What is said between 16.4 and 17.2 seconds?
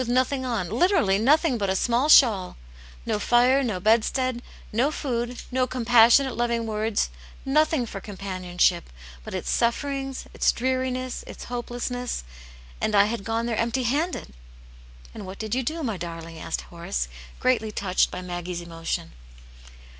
Horace,